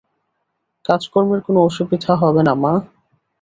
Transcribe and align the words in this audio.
কাজকর্মের 0.85 1.41
কোনো 1.41 1.59
অসুবিধা 1.63 2.13
হবে 2.15 2.41
না, 2.47 2.53
মা। 2.55 2.73